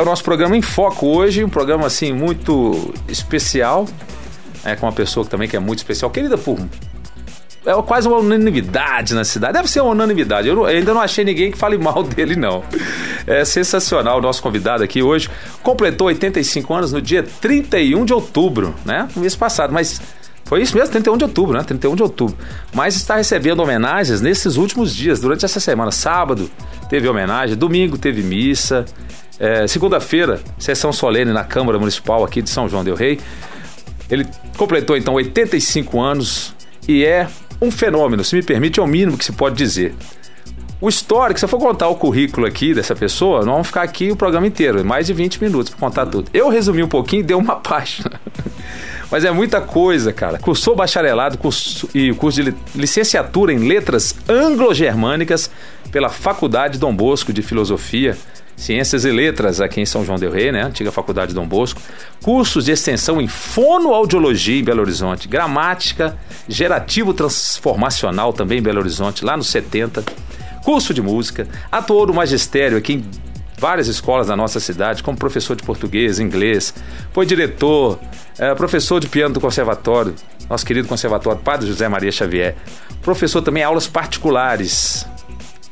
[0.00, 3.86] É o nosso programa em foco hoje, um programa assim muito especial,
[4.64, 6.58] é com uma pessoa que também que é muito especial, querida por
[7.66, 9.52] é quase uma unanimidade na cidade.
[9.52, 10.48] Deve ser uma unanimidade.
[10.48, 12.64] Eu, não, eu, ainda não achei ninguém que fale mal dele, não.
[13.26, 14.16] É sensacional.
[14.16, 15.28] O nosso convidado aqui hoje
[15.62, 19.06] completou 85 anos no dia 31 de outubro, né?
[19.14, 20.00] No mês passado, mas.
[20.46, 21.62] Foi isso mesmo, 31 de outubro, né?
[21.62, 22.36] 31 de outubro.
[22.72, 25.92] Mas está recebendo homenagens nesses últimos dias, durante essa semana.
[25.92, 26.50] Sábado
[26.88, 28.86] teve homenagem, domingo teve missa,
[29.40, 33.18] é, segunda-feira, sessão solene na Câmara Municipal aqui de São João Del Rei.
[34.10, 34.26] Ele
[34.58, 36.54] completou então 85 anos
[36.86, 37.26] e é
[37.60, 39.94] um fenômeno, se me permite, é o mínimo que se pode dizer.
[40.78, 44.10] O histórico, se eu for contar o currículo aqui dessa pessoa, nós vamos ficar aqui
[44.10, 46.30] o programa inteiro, mais de 20 minutos para contar tudo.
[46.34, 48.20] Eu resumi um pouquinho e dei uma página.
[49.10, 50.38] Mas é muita coisa, cara.
[50.38, 55.50] Cursou bacharelado curso, e curso de licenciatura em letras anglo-germânicas
[55.90, 58.16] pela Faculdade Dom Bosco de Filosofia
[58.60, 60.62] Ciências e Letras aqui em São João del Rei, né?
[60.62, 61.80] Antiga Faculdade Dom Bosco.
[62.22, 65.26] Cursos de extensão em fonoaudiologia em Belo Horizonte.
[65.26, 66.14] Gramática,
[66.46, 70.04] gerativo transformacional também em Belo Horizonte, lá nos 70.
[70.62, 71.48] Curso de música.
[71.72, 73.04] Atuou no magistério aqui em
[73.56, 76.74] várias escolas da nossa cidade, como professor de português, inglês.
[77.14, 77.98] Foi diretor,
[78.38, 80.14] é, professor de piano do conservatório,
[80.50, 82.56] nosso querido conservatório Padre José Maria Xavier.
[83.00, 85.06] Professor também aulas particulares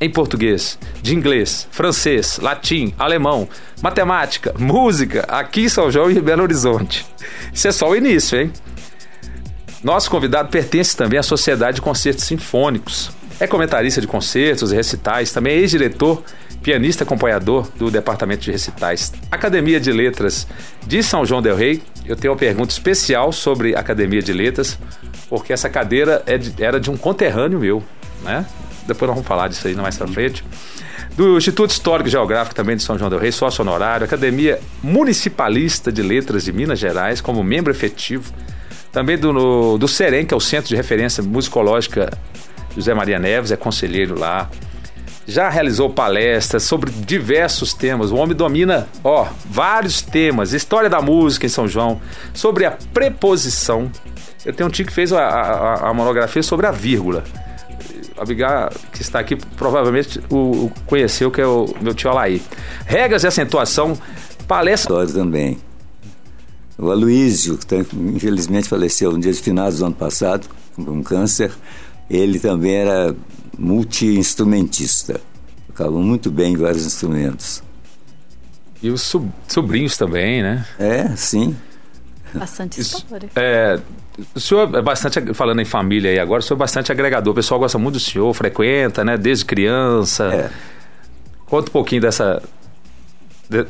[0.00, 3.48] em português, de inglês, francês, latim, alemão,
[3.82, 7.04] matemática, música, aqui em São João e Belo Horizonte.
[7.52, 8.52] Isso é só o início, hein?
[9.82, 13.10] Nosso convidado pertence também à Sociedade de Concertos Sinfônicos.
[13.40, 16.22] É comentarista de concertos e recitais, também é ex-diretor,
[16.62, 19.12] pianista acompanhador do Departamento de Recitais.
[19.30, 20.46] Academia de Letras
[20.86, 21.80] de São João del Rei.
[22.04, 24.78] Eu tenho uma pergunta especial sobre Academia de Letras,
[25.28, 27.82] porque essa cadeira é era de um conterrâneo meu,
[28.22, 28.44] né?
[28.88, 30.42] Depois nós vamos falar disso aí mais pra frente.
[31.14, 35.92] Do Instituto Histórico e Geográfico também de São João del Rei, sócio honorário, Academia Municipalista
[35.92, 38.32] de Letras de Minas Gerais, como membro efetivo.
[38.90, 42.10] Também do, no, do CEREM, que é o Centro de Referência Musicológica
[42.74, 44.48] José Maria Neves, é conselheiro lá.
[45.26, 48.10] Já realizou palestras sobre diversos temas.
[48.10, 50.54] O homem domina, ó, vários temas.
[50.54, 52.00] História da música em São João,
[52.32, 53.90] sobre a preposição.
[54.46, 57.24] Eu tenho um tio que fez a, a, a monografia sobre a vírgula.
[58.20, 62.42] Abigail, que está aqui, provavelmente o, o conheceu, que é o meu tio Alaí.
[62.86, 63.98] Regras de acentuação,
[64.46, 65.06] palestra.
[65.06, 65.58] também.
[66.78, 70.46] O Aloísio, que infelizmente faleceu no dia de finados do ano passado,
[70.76, 71.50] com um câncer,
[72.08, 73.14] ele também era
[73.58, 75.20] multi-instrumentista.
[75.66, 77.62] Tocava muito bem em vários instrumentos.
[78.80, 79.12] E os
[79.48, 80.64] sobrinhos também, né?
[80.78, 81.56] É, sim.
[82.34, 83.28] Bastante história.
[83.34, 83.78] É,
[84.34, 87.32] o senhor é bastante, falando em família aí agora, o senhor é bastante agregador.
[87.32, 89.16] O pessoal gosta muito do senhor, frequenta, né?
[89.16, 90.24] Desde criança.
[90.24, 90.50] É.
[91.46, 92.42] Conta um pouquinho dessa,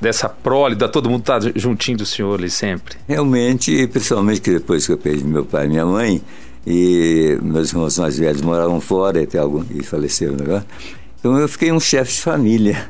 [0.00, 2.96] dessa prole, da todo mundo tá juntinho do senhor ali sempre.
[3.06, 6.22] Realmente, principalmente que depois que eu perdi meu pai e minha mãe,
[6.66, 10.60] e meus irmãos mais velhos moravam fora, até algum, e faleceram agora.
[10.60, 10.64] Né?
[11.18, 12.88] Então eu fiquei um chefe de família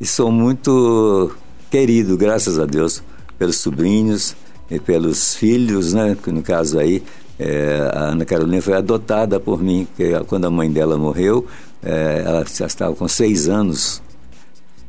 [0.00, 1.34] e sou muito
[1.70, 3.02] querido, graças a Deus,
[3.38, 4.36] pelos sobrinhos,
[4.70, 6.16] e pelos filhos, né?
[6.22, 7.02] Que no caso aí
[7.38, 11.46] é, a Ana Carolina foi adotada por mim, porque quando a mãe dela morreu,
[11.82, 14.02] é, ela já estava com seis anos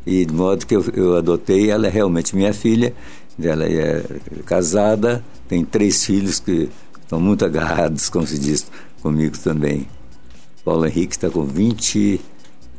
[0.06, 2.94] e de modo que eu, eu adotei, ela é realmente minha filha,
[3.42, 4.04] ela é
[4.46, 6.70] casada, tem três filhos que
[7.02, 8.66] estão muito agarrados, como se diz,
[9.02, 9.88] comigo também.
[10.66, 12.20] Paulo Henrique está com 20,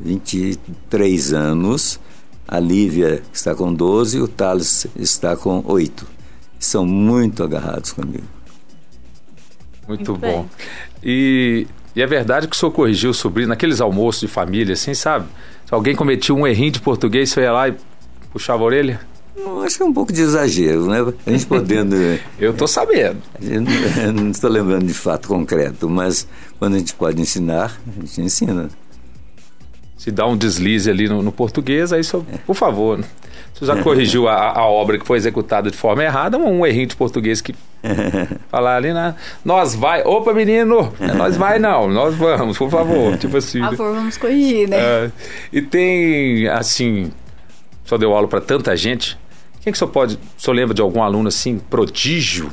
[0.00, 2.00] 23 anos,
[2.46, 6.19] a Lívia está com 12 e o Thales está com 8
[6.60, 8.25] são muito agarrados comigo.
[9.88, 10.47] Muito, muito bom.
[11.03, 11.66] E,
[11.97, 15.26] e, é verdade que o senhor corrigiu o sobrinho naqueles almoços de família, assim, sabe?
[15.66, 17.75] Se alguém cometia um errinho de português, você ia lá e
[18.32, 19.00] puxava a orelha?
[19.65, 20.98] Acho que é um pouco de exagero, né?
[21.26, 21.97] A gente podendo.
[22.38, 23.22] Eu estou sabendo.
[24.12, 26.27] não estou lembrando de fato concreto, mas
[26.59, 28.68] quando a gente pode ensinar, a gente ensina.
[29.97, 33.03] Se dá um deslize ali no, no português, aí só, por favor.
[33.54, 36.86] Você já corrigiu a, a, obra que foi executada de forma errada, um, um errinho
[36.86, 37.54] de português que
[38.48, 39.14] falar ali na.
[39.44, 40.02] Nós vai.
[40.02, 40.92] Opa, menino!
[40.98, 43.16] É, nós vai não, nós vamos, por favor.
[43.18, 43.60] Tipo assim.
[43.60, 44.78] Por favor, vamos corrigir, né?
[44.78, 45.10] É,
[45.52, 47.12] e tem, assim,
[47.84, 49.18] só deu aula para tanta gente.
[49.60, 50.18] Quem que só pode.
[50.38, 52.50] Só lembra de algum aluno assim, prodígio,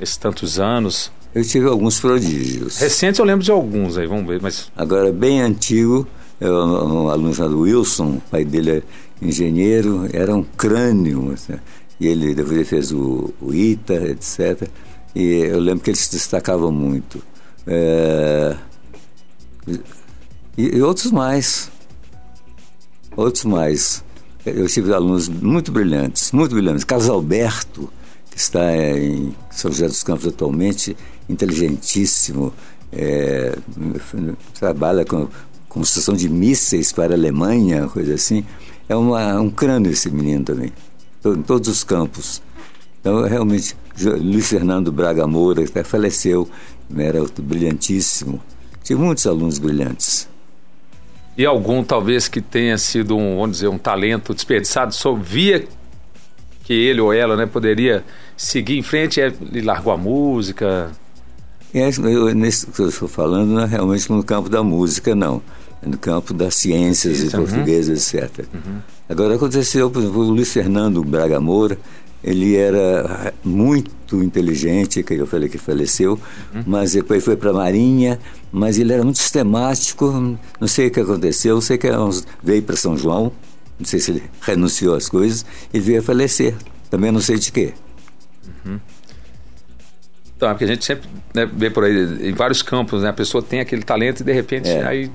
[0.00, 1.12] esses tantos anos?
[1.32, 2.78] Eu tive alguns prodígios.
[2.78, 4.70] Recentes eu lembro de alguns aí, vamos ver, mas.
[4.76, 6.08] Agora, bem antigo,
[6.40, 8.82] eu, um aluno chamado Wilson, o pai dele é
[9.20, 11.32] engenheiro, era um crânio.
[11.32, 11.54] Assim,
[12.00, 14.68] e ele depois fez o, o ITA, etc.
[15.14, 17.22] E eu lembro que ele se destacava muito.
[17.66, 18.56] É,
[20.56, 21.70] e, e, outros mais.
[23.16, 24.02] Outros mais.
[24.46, 26.84] eu tive alunos muito brilhantes, muito brilhantes.
[26.84, 27.92] Carlos Alberto,
[28.30, 30.96] que está em São José dos Campos atualmente,
[31.28, 32.52] inteligentíssimo,
[32.92, 33.56] é,
[34.58, 35.28] trabalha com
[35.68, 38.44] construção de mísseis para a Alemanha, coisa assim.
[38.90, 40.72] É uma, um crânio esse menino também,
[41.24, 42.42] em todos os campos.
[43.00, 43.76] Então, realmente,
[44.20, 46.50] Luiz Fernando Braga Moura, que até faleceu,
[46.96, 48.42] era brilhantíssimo.
[48.82, 50.28] Tive muitos alunos brilhantes.
[51.38, 55.68] E algum, talvez, que tenha sido um, vamos dizer, um talento desperdiçado, só via
[56.64, 58.04] que ele ou ela né, poderia
[58.36, 59.20] seguir em frente
[59.52, 60.90] e largou a música?
[61.72, 65.40] É, eu, nesse que eu estou falando, não é realmente no campo da música, não.
[65.82, 67.46] É no campo das ciências Isso, e uhum.
[67.46, 68.44] português, etc.
[68.52, 68.80] Uhum.
[69.08, 71.78] Agora, aconteceu, por exemplo, o Luiz Fernando Braga Moura,
[72.22, 76.18] ele era muito inteligente, que eu falei que faleceu,
[76.54, 76.62] uhum.
[76.66, 78.18] mas depois foi para a Marinha,
[78.52, 81.88] mas ele era muito sistemático, não sei o que aconteceu, sei que
[82.42, 83.32] veio para São João,
[83.78, 86.54] não sei se ele renunciou às coisas, e veio a falecer,
[86.90, 87.72] também não sei de quê.
[88.66, 88.78] Uhum.
[90.40, 93.12] Então, é porque a gente sempre né, vê por aí, em vários campos, né, a
[93.12, 94.82] pessoa tem aquele talento e de repente é.
[94.86, 95.10] aí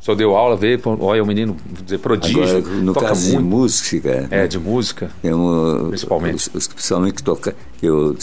[0.00, 3.38] só deu aula, vê, olha, o menino, dizer, prodígio, Agora, no toca caso muito.
[3.38, 4.28] de música...
[4.32, 6.34] É, de música, um, principalmente.
[6.34, 8.16] Os, os, principalmente que, toca, que eu,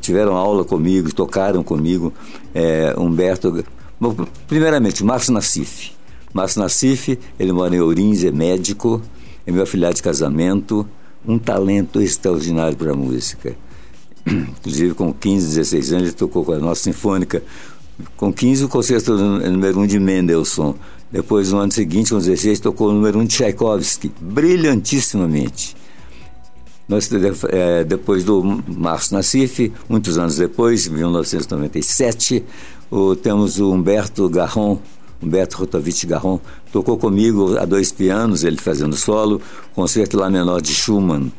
[0.00, 2.12] tiveram aula comigo, tocaram comigo,
[2.52, 3.64] é, Humberto...
[4.00, 5.92] Bom, primeiramente, Márcio Nassif.
[6.32, 9.00] Márcio Nassif, ele mora em Ourins, é médico,
[9.46, 10.84] é meu afilhado de casamento,
[11.24, 13.56] um talento extraordinário para a música.
[14.58, 17.42] Inclusive, com 15, 16 anos, ele tocou com a nossa sinfônica.
[18.16, 20.74] Com 15, o concerto número 1 um de Mendelssohn.
[21.12, 25.76] Depois, no ano seguinte, com 16, tocou o número 1 um de Tchaikovsky, brilhantissimamente.
[26.88, 27.08] Nós,
[27.48, 32.44] é, depois do Márcio Nassif, muitos anos depois, em 1997,
[32.90, 34.78] o, temos o Humberto Garron,
[35.22, 36.38] Humberto Rotovich Garron,
[36.70, 39.40] tocou comigo a dois pianos, ele fazendo solo,
[39.74, 41.32] concerto lá menor de Schumann.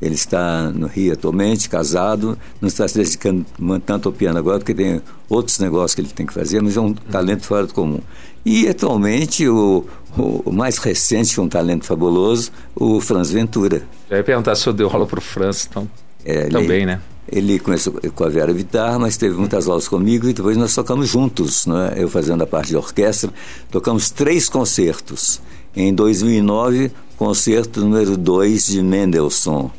[0.00, 3.44] Ele está no Rio atualmente, casado, não está se dedicando
[3.84, 6.80] tanto ao piano agora, porque tem outros negócios que ele tem que fazer, mas é
[6.80, 8.00] um talento fora do comum.
[8.44, 9.84] E atualmente o,
[10.16, 13.82] o mais recente, é um talento fabuloso, o Franz Ventura.
[14.08, 15.88] Já ia perguntar se eu deu aula para o Franz, então.
[16.24, 17.00] É, também, né?
[17.30, 21.08] Ele começou com a Vera Vitar, mas teve muitas aulas comigo e depois nós tocamos
[21.08, 21.94] juntos, né?
[21.96, 23.30] eu fazendo a parte de orquestra.
[23.70, 25.40] Tocamos três concertos.
[25.76, 29.70] Em 2009, concerto número 2 de Mendelssohn.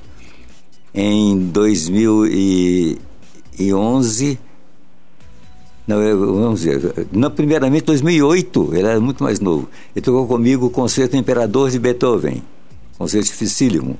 [0.93, 4.37] Em 2011,
[5.87, 9.69] não, vamos dizer, não, primeiramente 2008, ele era muito mais novo.
[9.95, 12.43] Ele tocou comigo o Concerto Imperador de Beethoven,
[12.97, 13.97] Concerto Dificílimo.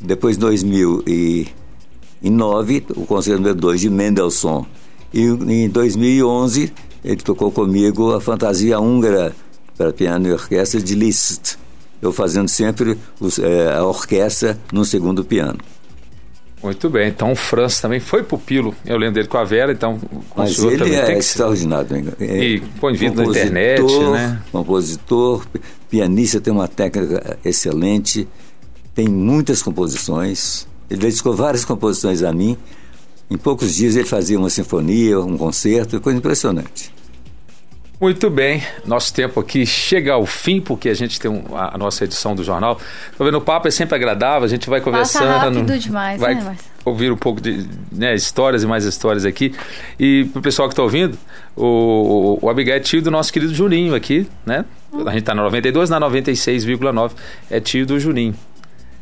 [0.00, 4.64] Depois, em 2009, o Concerto número 2 de Mendelssohn.
[5.12, 6.72] E em 2011,
[7.04, 9.34] ele tocou comigo a Fantasia Húngara
[9.76, 11.56] para piano e orquestra de Liszt.
[12.00, 15.58] Eu fazendo sempre os, é, a orquestra no segundo piano.
[16.64, 19.98] Muito bem, então o França também foi pupilo, eu lembro dele com a Vera, então
[20.30, 22.14] com Mas o ele também é tem que extraordinário.
[22.18, 24.40] É, e põe vídeo na internet, né?
[24.50, 25.46] Compositor,
[25.90, 28.26] pianista, tem uma técnica excelente,
[28.94, 32.56] tem muitas composições, ele dedicou várias composições a mim,
[33.30, 36.93] em poucos dias ele fazia uma sinfonia, um concerto, coisa impressionante.
[38.04, 41.78] Muito bem, nosso tempo aqui chega ao fim, porque a gente tem um, a, a,
[41.78, 42.78] nossa edição do jornal.
[43.16, 45.24] Tô vendo, o papo é sempre agradável, a gente vai conversando.
[45.26, 49.54] Passa rápido demais, vai né, ouvir um pouco de né, histórias e mais histórias aqui.
[49.98, 51.16] E pro pessoal que está ouvindo,
[51.56, 54.66] o, o, o Abigail é tio do nosso querido Juninho aqui, né?
[54.92, 57.12] A gente está na 92, na 96,9
[57.50, 58.34] é tio do Juninho.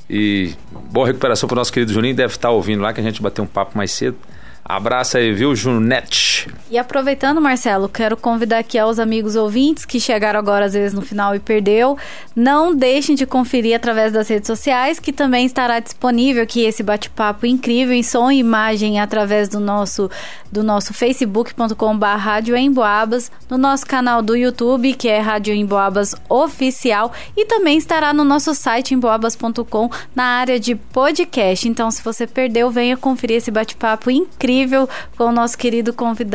[0.08, 0.54] E
[0.92, 3.20] boa recuperação para o nosso querido Juninho, deve estar tá ouvindo lá que a gente
[3.20, 4.16] bateu um papo mais cedo.
[4.64, 6.31] Abraço aí, viu, Junete?
[6.70, 11.02] E aproveitando, Marcelo, quero convidar aqui aos amigos ouvintes que chegaram agora às vezes no
[11.02, 11.96] final e perdeu,
[12.34, 17.46] não deixem de conferir através das redes sociais, que também estará disponível aqui esse bate-papo
[17.46, 20.10] incrível em som e imagem através do nosso
[20.50, 27.10] do nosso facebook.com.br Rádio Emboabas, no nosso canal do YouTube, que é Rádio Emboabas Oficial,
[27.34, 31.66] e também estará no nosso site emboabas.com na área de podcast.
[31.66, 36.31] Então, se você perdeu, venha conferir esse bate-papo incrível com o nosso querido convidado,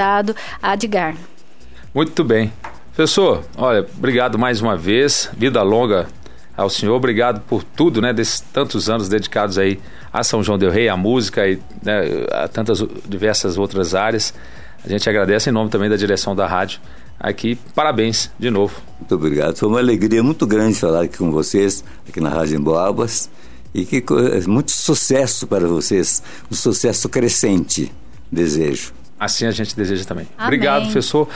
[0.61, 1.15] Adgar.
[1.93, 2.51] Muito bem.
[2.95, 5.29] Professor, olha, obrigado mais uma vez.
[5.37, 6.07] Vida longa
[6.55, 6.95] ao senhor.
[6.95, 8.11] Obrigado por tudo, né?
[8.11, 9.79] Desses tantos anos dedicados aí
[10.11, 14.33] a São João del Rei, a música e né, a tantas diversas outras áreas.
[14.83, 16.79] A gente agradece em nome também da direção da rádio
[17.19, 17.57] aqui.
[17.75, 18.81] Parabéns de novo.
[18.99, 19.55] Muito obrigado.
[19.55, 23.29] Foi uma alegria muito grande falar aqui com vocês, aqui na Rádio Emboabas.
[23.73, 24.03] E que
[24.47, 27.91] muito sucesso para vocês, um sucesso crescente,
[28.31, 28.96] desejo.
[29.19, 30.27] Assim a gente deseja também.
[30.37, 30.47] Amém.
[30.47, 31.27] Obrigado, professor.